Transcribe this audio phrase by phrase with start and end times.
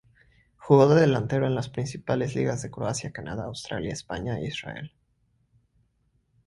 [0.57, 4.91] Jugó de delantero en las principales ligas de Croacia, Canadá, Australia, España e Israel.